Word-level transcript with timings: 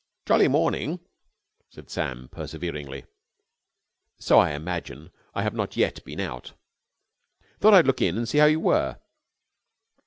"Jolly 0.25 0.47
morning," 0.47 0.99
said 1.69 1.91
Sam, 1.91 2.27
perseveringly. 2.31 3.05
"So 4.17 4.39
I 4.39 4.53
imagine. 4.53 5.11
I 5.35 5.43
have 5.43 5.53
not 5.53 5.77
yet 5.77 6.03
been 6.03 6.19
out." 6.19 6.53
"Thought 7.59 7.75
I'd 7.75 7.85
look 7.85 8.01
in 8.01 8.17
and 8.17 8.27
see 8.27 8.39
how 8.39 8.45
you 8.47 8.61
were." 8.61 8.99